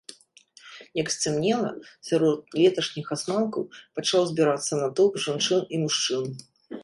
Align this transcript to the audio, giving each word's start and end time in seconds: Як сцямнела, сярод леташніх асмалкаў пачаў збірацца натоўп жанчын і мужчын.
Як 1.01 1.07
сцямнела, 1.15 1.69
сярод 2.09 2.39
леташніх 2.61 3.07
асмалкаў 3.17 3.63
пачаў 3.99 4.21
збірацца 4.29 4.73
натоўп 4.81 5.13
жанчын 5.27 5.61
і 5.77 5.83
мужчын. 5.83 6.23